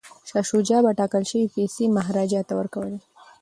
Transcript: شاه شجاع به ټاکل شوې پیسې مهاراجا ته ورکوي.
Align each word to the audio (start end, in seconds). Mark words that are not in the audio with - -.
شاه 0.29 0.45
شجاع 0.49 0.79
به 0.85 0.91
ټاکل 0.99 1.23
شوې 1.29 1.45
پیسې 1.55 1.83
مهاراجا 1.97 2.41
ته 2.47 2.53
ورکوي. 2.59 2.97